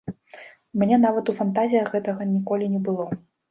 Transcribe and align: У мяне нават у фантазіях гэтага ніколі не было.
У 0.77 0.81
мяне 0.83 0.97
нават 1.03 1.25
у 1.35 1.35
фантазіях 1.41 1.93
гэтага 1.99 2.29
ніколі 2.33 2.65
не 2.75 2.85
было. 2.91 3.11